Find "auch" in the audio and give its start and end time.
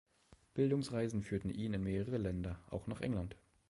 2.71-2.87